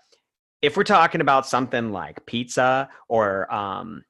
[0.61, 4.03] if we're talking about something like pizza or um,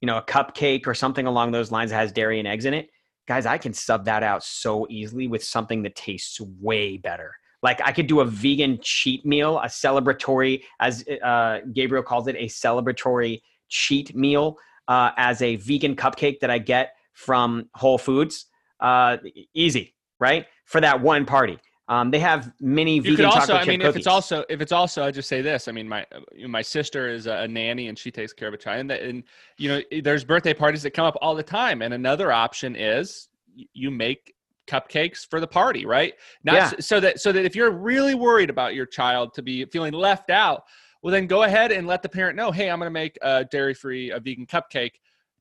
[0.00, 2.74] you know a cupcake or something along those lines that has dairy and eggs in
[2.74, 2.90] it
[3.26, 7.32] guys i can sub that out so easily with something that tastes way better
[7.62, 12.36] like i could do a vegan cheat meal a celebratory as uh, gabriel calls it
[12.36, 14.56] a celebratory cheat meal
[14.88, 18.46] uh, as a vegan cupcake that i get from whole foods
[18.80, 19.16] uh,
[19.54, 21.58] easy right for that one party
[21.88, 23.90] Um, they have many You vegan could also, I mean, cookies.
[23.90, 25.68] if it's also, if it's also, I just say this.
[25.68, 26.04] I mean, my
[26.48, 29.22] my sister is a nanny and she takes care of a child, and, that, and
[29.56, 31.82] you know, there's birthday parties that come up all the time.
[31.82, 33.28] And another option is
[33.72, 34.34] you make
[34.66, 36.14] cupcakes for the party, right?
[36.42, 36.72] Not Yeah.
[36.80, 40.28] so that so that if you're really worried about your child to be feeling left
[40.28, 40.64] out,
[41.02, 43.44] well, then go ahead and let the parent know, hey, I'm going to make a
[43.44, 44.94] dairy-free, a vegan cupcake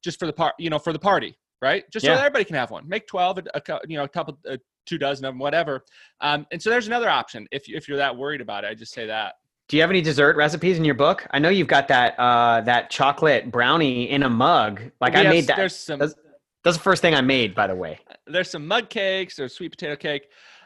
[0.04, 1.84] just for the part, you know, for the party, right?
[1.91, 2.17] Just so Yeah.
[2.17, 2.88] that everybody can have one.
[2.88, 5.84] Make twelve, a, a you know, a couple, uh, two dozen of them, whatever.
[6.21, 8.67] Um, and so there's another option if if you're that worried about it.
[8.67, 9.34] I just say that.
[9.67, 11.25] Do you have any dessert recipes in your book?
[11.32, 14.82] I know you've got that uh, that chocolate brownie in a mug.
[15.01, 15.58] Like We I have made that.
[15.58, 16.15] There's some That's-
[16.63, 17.99] That's the first thing I made, by the way.
[18.28, 20.23] there's some mug cakes there's sweet potato cake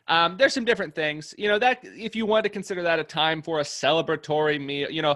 [0.07, 3.03] um, there's some different things you know that if you want to consider that a
[3.03, 5.15] time for a celebratory meal you know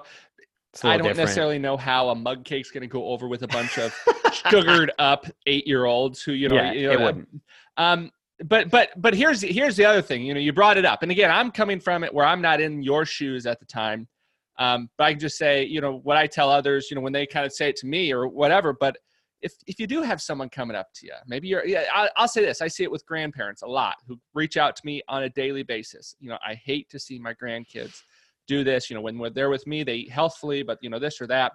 [0.83, 1.17] i don't different.
[1.17, 3.93] necessarily know how a mug cake's going to go over with a bunch of
[4.49, 7.41] sugared up eight year olds who you know, yeah, you know it wouldn't.
[7.77, 8.11] um
[8.45, 11.11] but but but here's here's the other thing you know you brought it up and
[11.11, 14.07] again i'm coming from it where i'm not in your shoes at the time
[14.59, 17.13] um but i can just say you know what i tell others you know when
[17.13, 18.97] they kind of say it to me or whatever but
[19.41, 22.27] if if you do have someone coming up to you maybe you're yeah I, i'll
[22.27, 25.23] say this i see it with grandparents a lot who reach out to me on
[25.23, 28.01] a daily basis you know i hate to see my grandkids
[28.47, 31.21] do this you know when, they're with me they eat healthfully but you know this
[31.21, 31.53] or that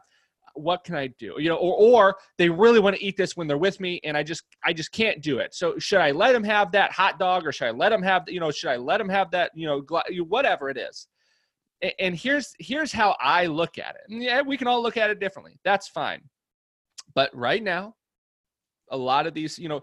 [0.58, 1.34] what can I do?
[1.38, 4.16] You know, or or they really want to eat this when they're with me, and
[4.16, 5.54] I just I just can't do it.
[5.54, 8.24] So should I let them have that hot dog, or should I let them have
[8.28, 9.82] you know should I let them have that you know
[10.24, 11.06] whatever it is?
[11.98, 14.12] And here's here's how I look at it.
[14.12, 15.58] And yeah, we can all look at it differently.
[15.64, 16.22] That's fine.
[17.14, 17.94] But right now,
[18.90, 19.82] a lot of these, you know,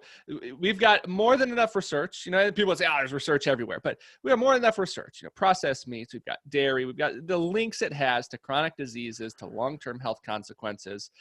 [0.60, 2.26] we've got more than enough research.
[2.26, 5.22] You know, people say, "Oh, there's research everywhere," but we have more than enough research.
[5.22, 8.76] You know, processed meats, we've got dairy, we've got the links it has to chronic
[8.78, 11.12] diseases, to long-term health consequences,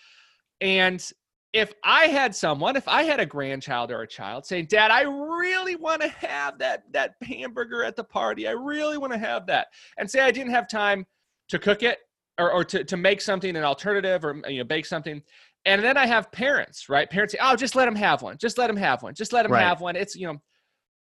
[0.61, 1.11] and
[1.53, 5.03] if I had someone, if I had a grandchild or a child saying, "Dad, I
[5.03, 8.49] really want to have that that hamburger at the party.
[8.49, 11.07] I really want to have that," and say I didn't have time
[11.49, 11.99] to cook it
[12.39, 15.23] or, or to, to make something an alternative or you know bake something
[15.67, 17.09] and then i have parents right?
[17.11, 19.43] Parents say oh just let them have one just let them have one just let
[19.45, 19.63] them Right.
[19.63, 19.97] have one.
[19.97, 20.39] It's you know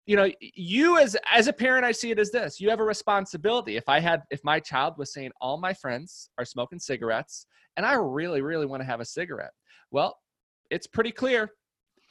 [0.05, 2.59] you know you as as a parent i see it as this.
[2.59, 3.75] You have a responsibility.
[3.75, 7.85] If i had if my child was saying all my friends are smoking cigarettes and
[7.85, 9.51] i really really want to have a cigarette
[9.91, 10.17] well
[10.71, 11.49] it's pretty clear.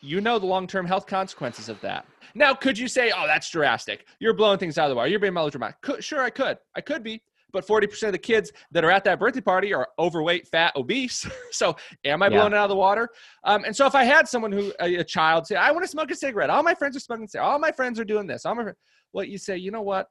[0.00, 2.04] You know the long-term health consequences of that.
[2.34, 4.06] Now could you say oh that's drastic.
[4.20, 5.08] You're blowing things out of the water.
[5.08, 5.80] You're being melodramatic.
[5.82, 6.58] Could, sure i could.
[6.76, 7.22] I could be
[7.54, 11.26] but 40% of the kids that are at that birthday party are overweight, fat, obese.
[11.52, 12.36] so am I Yeah.
[12.36, 13.08] blowing it out of the water?
[13.44, 15.88] Um, and so if I had someone who, a, a child say, I want to
[15.88, 16.50] smoke a cigarette.
[16.50, 17.50] All my friends are smoking cigarettes.
[17.50, 18.44] All my friends are doing this.
[18.44, 18.72] All my, fri-"
[19.14, 20.08] well, you say, you know what?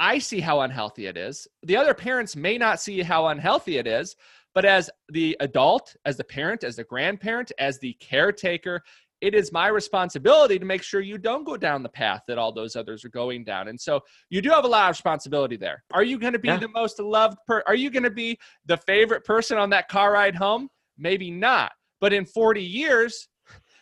[0.00, 1.46] I see how unhealthy it is.
[1.64, 4.16] The other parents may not see how unhealthy it is,
[4.54, 8.82] but as the adult, as the parent, as the grandparent, as the caretaker,
[9.24, 12.52] it is my responsibility to make sure you don't go down the path that all
[12.52, 13.68] those others are going down.
[13.68, 15.82] And so you do have a lot of responsibility there.
[15.94, 16.58] Are you going to be Yeah.
[16.58, 20.12] the most loved per are you going to be the favorite person on that car
[20.12, 20.68] ride home?
[20.98, 21.72] Maybe not.
[22.02, 23.28] But in 40 years,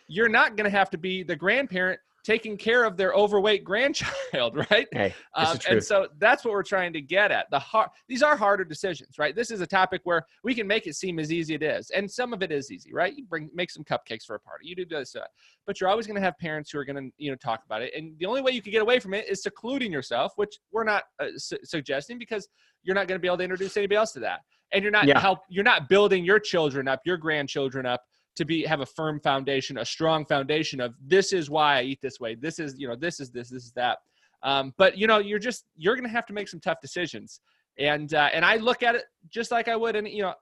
[0.06, 4.56] you're not going to have to be the grandparent taking care of their overweight grandchild,
[4.70, 4.86] right?
[4.92, 7.46] Hey, Um, and so that's what we're trying to get at.
[7.50, 9.34] The hard, these are harder decisions, right?
[9.34, 12.10] This is a topic where we can make it seem as easy it is, and
[12.10, 13.14] some of it is easy, right?
[13.16, 15.24] You bring make some cupcakes for a party, you do this, uh,
[15.66, 17.82] but you're always going to have parents who are going to you know talk about
[17.82, 20.58] it, and the only way you can get away from it is secluding yourself, which
[20.70, 22.48] we're not uh, su- suggesting because
[22.84, 24.40] you're not going to be able to introduce anybody else to that,
[24.72, 25.18] and you're not Yeah.
[25.18, 28.02] help you're not building your children up, your grandchildren up
[28.36, 31.98] to be have a firm foundation, a strong foundation of this is why I eat
[32.02, 32.34] this way.
[32.34, 33.98] This is you know this is this this is that.
[34.42, 37.40] Um, but you know you're just you're going to have to make some tough decisions,
[37.78, 40.34] and uh, and I look at it just like I would, and you know.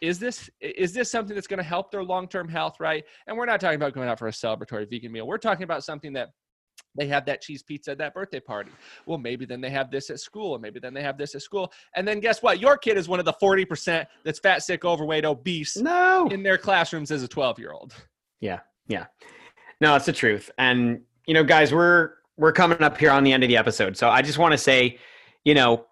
[0.00, 3.02] Is this is this something that's going to help their long term health, right?
[3.26, 5.26] And we're not talking about going out for a celebratory vegan meal.
[5.26, 6.28] We're talking about something that
[6.98, 8.70] they have that cheese pizza at that birthday party.
[9.06, 11.42] Well, maybe then they have this at school, and maybe then they have this at
[11.42, 11.72] school.
[11.94, 12.60] And then guess what?
[12.60, 16.28] Your kid is one of the 40% that's fat, sick, overweight, obese no.
[16.30, 17.94] in their classrooms as a 12 year old.
[18.40, 19.06] Yeah, yeah.
[19.80, 20.50] No, it's the truth.
[20.58, 23.96] And you know, guys, we're we're coming up here on the end of the episode.
[23.96, 24.98] So I just want to say,
[25.44, 25.86] you know,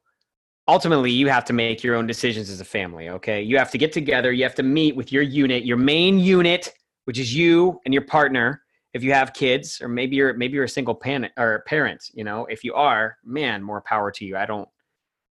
[0.69, 3.43] ultimately you have to make your own decisions as a family, okay?
[3.43, 6.73] You have to get together, you have to meet with your unit, your main unit,
[7.05, 8.63] which is you and your partner
[8.97, 12.25] if you have kids or maybe you're maybe you're a single parent or parent, you
[12.25, 14.39] know, if you are, man, more power to you.
[14.39, 14.69] I don't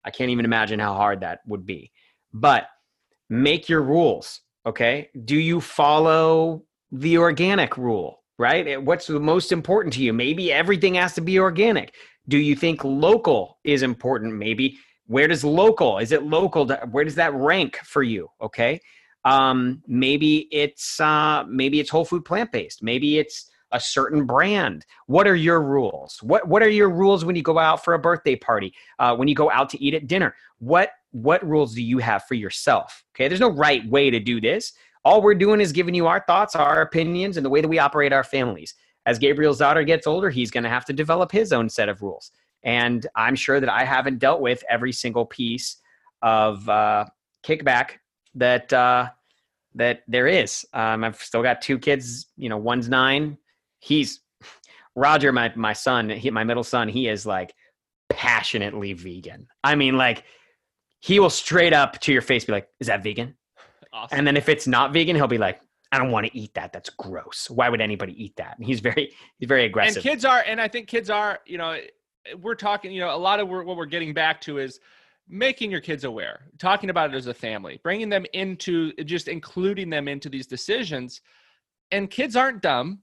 [0.03, 1.91] I can't even imagine how hard that would be.
[2.33, 2.65] But
[3.29, 5.09] make your rules, okay?
[5.25, 8.67] Do you follow the organic rule, right?
[8.67, 10.11] Eh, What's the most important to you?
[10.11, 11.93] Maybe everything has to be organic.
[12.27, 14.33] Do you think local is important?
[14.33, 15.99] Maybe where does local?
[15.99, 16.65] Is it local?
[16.65, 18.27] To, where does that rank for you?
[18.41, 18.79] Okay.
[19.23, 22.81] Um, maybe it's uh, maybe it's whole food plant based.
[22.81, 24.85] Maybe it's a certain brand.
[25.07, 26.19] What are your rules?
[26.21, 28.73] What What are your rules when you go out for a birthday party?
[28.99, 30.35] Uh, when you go out to eat at dinner?
[30.59, 33.03] What What rules do you have for yourself?
[33.15, 34.73] Okay, there's no right way to do this.
[35.03, 37.79] All we're doing is giving you our thoughts, our opinions, and the way that we
[37.79, 38.75] operate our families.
[39.05, 42.03] As Gabriel's daughter gets older, he's going to have to develop his own set of
[42.03, 42.31] rules.
[42.63, 45.77] And I'm sure that I haven't dealt with every single piece
[46.21, 47.05] of uh,
[47.43, 47.93] kickback
[48.35, 49.09] that uh,
[49.73, 50.65] that there is.
[50.73, 52.27] Um, I've still got two kids.
[52.37, 53.37] You know, one's nine.
[53.81, 54.21] He's
[54.95, 56.87] Roger, my my son, he, my middle son.
[56.87, 57.53] He is like
[58.09, 59.47] passionately vegan.
[59.63, 60.23] I mean, like
[61.01, 63.35] he will straight up to your face be like, "Is that vegan?"
[63.93, 64.19] Awesome.
[64.19, 65.59] And then if it's not vegan, he'll be like,
[65.91, 66.71] I don't want to eat that.
[66.71, 67.49] That's gross.
[67.49, 68.57] Why would anybody eat that?
[68.57, 69.97] And he's very he's very aggressive.
[69.97, 71.77] And kids are, and I think kids are, you know,
[72.39, 74.79] we're talking, you know, a lot of what we're getting back to is
[75.27, 79.89] making your kids aware, talking about it as a family, bringing them into just including
[79.89, 81.21] them into these decisions.
[81.91, 82.99] And kids aren't dumb.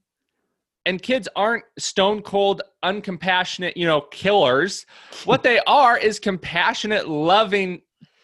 [0.89, 4.87] And kids aren't stone cold, uncompassionate, you know, killers.
[5.27, 7.83] what they are is compassionate, loving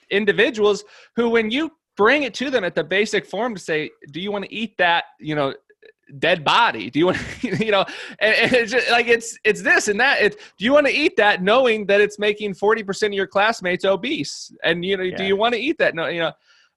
[0.09, 0.83] individuals
[1.15, 4.33] who, when you bring it to them at the basic form to say, do you
[4.33, 5.53] want to eat that, you know,
[6.19, 6.89] dead body?
[6.89, 7.85] Do you want to you know?
[8.19, 10.23] And, and it's just, like it's it's this and that.
[10.23, 13.85] It do you want to eat that knowing that it's making 40% of your classmates
[13.85, 14.51] obese?
[14.63, 15.17] And you know yeah.
[15.17, 16.33] do you want to eat that no you know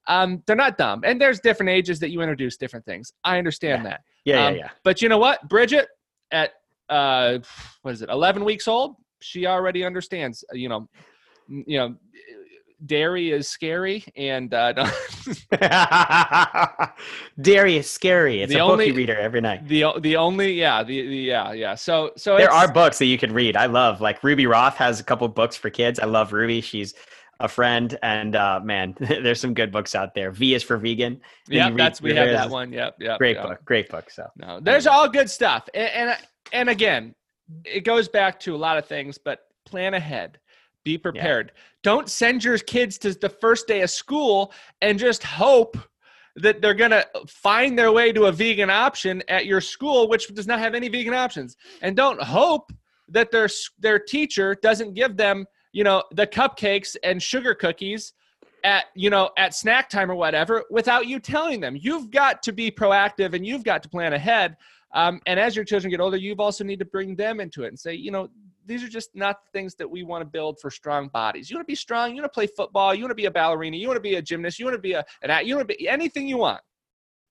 [0.07, 1.01] um, they're not dumb.
[1.03, 3.13] And there's different ages that you introduce different things.
[3.23, 3.89] I understand yeah.
[3.89, 4.01] that.
[4.25, 4.59] Yeah, um, yeah.
[4.59, 5.47] yeah but you know what?
[5.47, 5.87] Bridget
[6.31, 6.51] at
[6.89, 7.39] uh
[7.81, 10.87] what is it 11 weeks old she already understands you know
[11.49, 11.95] you know
[12.85, 14.71] dairy is scary and uh,
[17.41, 18.41] dairy is scary.
[18.43, 19.67] It's the a only, book you read every night.
[19.67, 21.75] The the only yeah the, the yeah yeah.
[21.75, 23.57] So so there are books that you could read.
[23.57, 25.99] I love like ruby roth has a couple books for kids.
[25.99, 26.61] I love ruby.
[26.61, 26.93] She's
[27.39, 31.19] a friend and uh man there's some good books out there v is for vegan
[31.47, 33.45] yeah that's we have that one yep yep great yep.
[33.45, 36.17] book great book so no there's all good stuff and, and
[36.53, 37.13] and again
[37.63, 40.39] it goes back to a lot of things but plan ahead
[40.87, 41.51] be prepared.
[41.53, 41.61] Yeah.
[41.83, 45.77] Don't send your kids to the first day of school and just hope
[46.37, 50.33] that they're going to find their way to a vegan option at your school which
[50.33, 51.57] does not have any vegan options.
[51.81, 52.71] And don't hope
[53.09, 58.13] that their their teacher doesn't give them, you know, the cupcakes and sugar cookies
[58.63, 62.51] at you know at snack time or whatever without you telling them you've got to
[62.51, 64.57] be proactive and you've got to plan ahead
[64.95, 67.67] um, and as your children get older you've also need to bring them into it
[67.67, 68.27] and say you know
[68.67, 71.49] these are just not the things that we want to build for strong bodies.
[71.49, 73.31] You want to be strong, you want to play football, you want to be a
[73.31, 75.67] ballerina, you want to be a gymnast, you want to be a an you want
[75.67, 76.61] to be anything you want.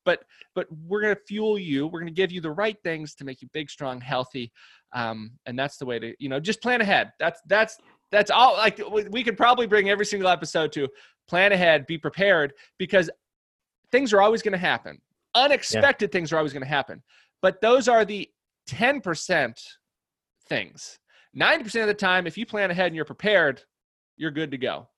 [0.05, 1.87] But but we're going to fuel you.
[1.87, 4.51] We're going to give you the right things to make you big, strong, healthy.
[4.95, 7.13] Um, and that's the way to you know just plan ahead.
[7.19, 7.77] That's that's
[8.11, 8.55] that's all.
[8.55, 10.89] Like we could probably bring every single episode to
[11.29, 13.11] plan ahead, be prepared because
[13.91, 15.01] things are always going to happen.
[15.35, 16.13] Unexpected yeah.
[16.13, 17.03] things are always going to happen.
[17.43, 18.29] But those are the
[18.71, 19.55] 10%
[20.49, 20.99] things
[21.37, 23.63] 90% of the time, if you plan ahead and you're prepared,
[24.17, 24.89] you're good to go.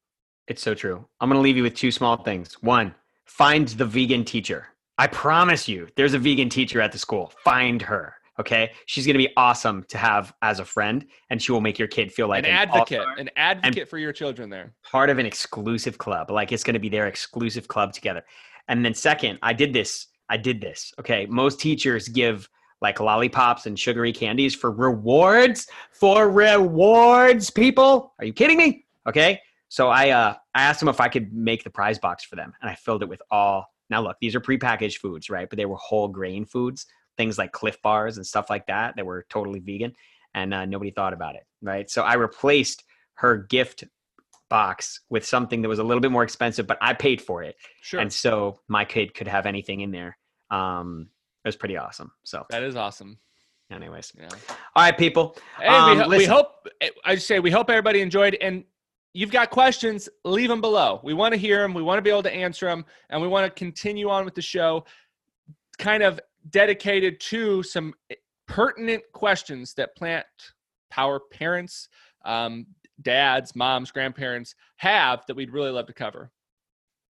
[0.47, 1.05] It's so true.
[1.21, 2.55] I'm going to leave you with two small things.
[2.63, 2.95] One,
[3.25, 4.69] find the vegan teacher.
[4.99, 7.33] I promise you, there's a vegan teacher at the school.
[7.45, 8.15] Find her.
[8.39, 8.71] Okay.
[8.87, 11.89] She's going to be awesome to have as a friend, and she will make your
[11.89, 14.75] kid feel like an, an advocate, an advocate for your children there.
[14.83, 16.31] Part of an exclusive club.
[16.31, 18.23] Like it's going to be their exclusive club together.
[18.69, 20.07] And then, second, I did this.
[20.29, 20.93] I did this.
[21.01, 21.27] Okay.
[21.27, 22.49] Most teachers give
[22.81, 29.41] like lollipops and sugary candies for rewards for rewards people are you kidding me okay
[29.69, 32.53] so i uh i asked them if i could make the prize box for them
[32.61, 35.67] and i filled it with all now look these are prepackaged foods right but they
[35.67, 36.87] were whole grain foods
[37.19, 39.93] things like Clif bars and stuff like that that were totally vegan
[40.35, 43.85] and uh, nobody thought about it right so i replaced her gift
[44.49, 47.55] box with something that was a little bit more expensive but i paid for it
[47.83, 50.17] sure and so my kid could have anything in there
[50.51, 51.09] um
[51.45, 52.11] it was pretty awesome.
[52.25, 53.19] So that is awesome.
[53.71, 54.29] Anyways, yeah.
[54.77, 55.37] All right, people.
[55.59, 56.69] Hey, um, we, we, hope.
[57.05, 58.65] I just say we hope everybody enjoyed, and
[59.13, 61.01] you've got questions, leave them below.
[61.05, 61.75] We want to hear them.
[61.75, 64.35] We want to be able to answer them, and we want to continue on with
[64.35, 64.85] the show,
[65.79, 66.19] kind of
[66.51, 67.95] dedicated to some
[68.47, 70.27] pertinent questions that plant
[70.91, 71.89] power parents,
[72.25, 72.67] um,
[73.03, 76.31] dads, moms, grandparents have that we'd really love to cover.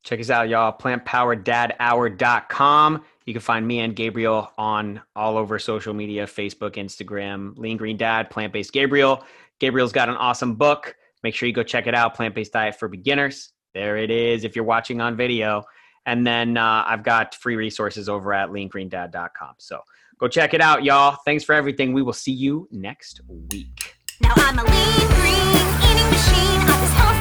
[0.04, 0.72] Check us out, y'all.
[0.72, 3.04] PlantPoweredDadHour.com.
[3.26, 7.96] You can find me and Gabriel on all over social media Facebook, Instagram, Lean Green
[7.96, 9.24] Dad, Plant Based Gabriel.
[9.58, 10.94] Gabriel's got an awesome book.
[11.22, 13.52] Make sure you go check it out Plant Based Diet for Beginners.
[13.74, 15.64] There it is if you're watching on video.
[16.08, 19.56] And then uh, I've got free resources over at leangreendad.com.
[19.58, 19.82] So
[20.18, 21.18] go check it out, y'all.
[21.26, 21.92] Thanks for everything.
[21.92, 23.94] We will see you next week.
[24.22, 27.17] Now I'm a lean green eating machine.